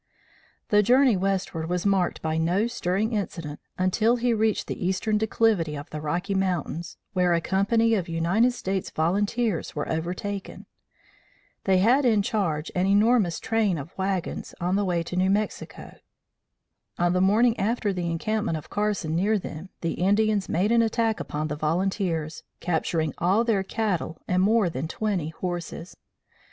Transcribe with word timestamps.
The 0.69 0.81
journey 0.81 1.15
westward 1.15 1.69
was 1.69 1.85
marked 1.85 2.23
by 2.23 2.39
no 2.39 2.65
stirring 2.65 3.13
incident 3.13 3.59
until 3.77 4.15
he 4.15 4.33
reached 4.33 4.65
the 4.65 4.83
eastern 4.83 5.19
declivity 5.19 5.75
of 5.75 5.91
the 5.91 6.01
Rocky 6.01 6.33
Mountains, 6.33 6.97
where 7.13 7.35
a 7.35 7.39
company 7.39 7.93
of 7.93 8.09
United 8.09 8.53
States 8.53 8.89
Volunteers 8.89 9.75
were 9.75 9.87
overtaken. 9.87 10.65
They 11.65 11.77
had 11.77 12.03
in 12.03 12.23
charge 12.23 12.71
an 12.73 12.87
enormous 12.87 13.39
train 13.39 13.77
of 13.77 13.95
wagons 13.95 14.55
on 14.59 14.75
the 14.75 14.83
way 14.85 15.03
to 15.03 15.15
New 15.15 15.29
Mexico. 15.29 15.97
On 16.97 17.13
the 17.13 17.21
morning 17.21 17.55
after 17.59 17.93
the 17.93 18.09
encampment 18.09 18.57
of 18.57 18.71
Carson 18.71 19.15
near 19.15 19.37
them, 19.37 19.69
the 19.81 19.93
Indians 20.03 20.49
made 20.49 20.71
an 20.71 20.81
attack 20.81 21.19
upon 21.19 21.47
the 21.47 21.55
volunteers, 21.55 22.41
capturing 22.59 23.13
all 23.19 23.43
their 23.43 23.61
cattle 23.61 24.19
and 24.27 24.41
more 24.41 24.67
than 24.67 24.87
twenty 24.87 25.29
horses. 25.29 25.95